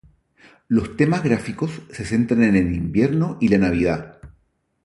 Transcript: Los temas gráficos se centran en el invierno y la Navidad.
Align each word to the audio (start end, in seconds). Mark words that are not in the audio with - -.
Los 0.67 0.97
temas 0.97 1.23
gráficos 1.23 1.83
se 1.91 2.05
centran 2.05 2.41
en 2.43 2.55
el 2.55 2.73
invierno 2.73 3.37
y 3.39 3.49
la 3.49 3.59
Navidad. 3.59 4.19